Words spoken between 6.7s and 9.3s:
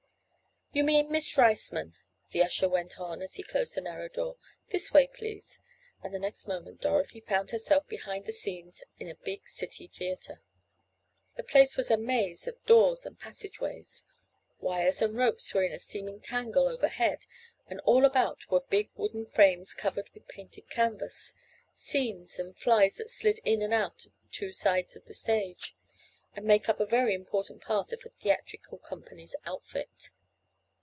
Dorothy found herself behind the scenes in a